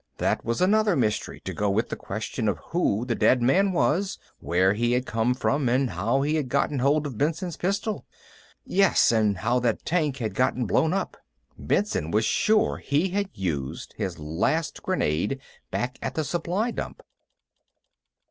That 0.17 0.43
was 0.43 0.61
another 0.61 0.95
mystery, 0.95 1.41
to 1.41 1.53
go 1.53 1.69
with 1.69 1.89
the 1.89 1.95
question 1.95 2.47
of 2.47 2.57
who 2.71 3.05
the 3.05 3.13
dead 3.13 3.39
man 3.39 3.71
was, 3.71 4.17
where 4.39 4.73
he 4.73 4.93
had 4.93 5.05
come 5.05 5.35
from, 5.35 5.69
and 5.69 5.91
how 5.91 6.23
he'd 6.23 6.49
gotten 6.49 6.79
hold 6.79 7.05
of 7.05 7.19
Benson's 7.19 7.55
pistol. 7.55 8.07
Yes, 8.65 9.11
and 9.11 9.37
how 9.37 9.59
that 9.59 9.85
tank 9.85 10.17
had 10.17 10.33
gotten 10.33 10.65
blown 10.65 10.91
up. 10.91 11.17
Benson 11.55 12.09
was 12.09 12.25
sure 12.25 12.77
he 12.77 13.09
had 13.09 13.29
used 13.35 13.93
his 13.95 14.17
last 14.17 14.81
grenade 14.81 15.39
back 15.69 15.99
at 16.01 16.15
the 16.15 16.23
supply 16.23 16.71
dump. 16.71 17.03